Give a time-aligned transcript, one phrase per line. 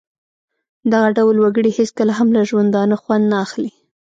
[0.91, 3.71] دغه ډول وګړي هېڅکله هم له ژوندانه خوند نه اخلي.